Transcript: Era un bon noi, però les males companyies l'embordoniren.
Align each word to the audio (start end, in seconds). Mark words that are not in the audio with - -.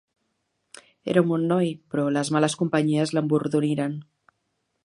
Era 1.13 1.23
un 1.25 1.29
bon 1.33 1.43
noi, 1.51 1.69
però 1.93 2.07
les 2.17 2.33
males 2.39 2.57
companyies 2.65 3.15
l'embordoniren. 3.19 3.99